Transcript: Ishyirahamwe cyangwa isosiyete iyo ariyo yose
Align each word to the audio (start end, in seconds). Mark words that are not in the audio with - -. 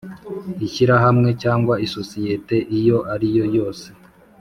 Ishyirahamwe 0.65 1.29
cyangwa 1.43 1.73
isosiyete 1.85 2.55
iyo 2.79 2.97
ariyo 3.13 3.45
yose 3.57 3.87